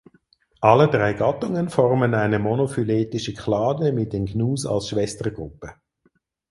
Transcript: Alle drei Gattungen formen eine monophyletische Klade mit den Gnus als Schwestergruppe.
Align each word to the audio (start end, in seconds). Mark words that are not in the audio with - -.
Alle 0.61 0.87
drei 0.89 1.13
Gattungen 1.13 1.69
formen 1.69 2.15
eine 2.15 2.39
monophyletische 2.39 3.35
Klade 3.35 3.91
mit 3.91 4.13
den 4.13 4.25
Gnus 4.25 4.65
als 4.65 4.89
Schwestergruppe. 4.89 5.75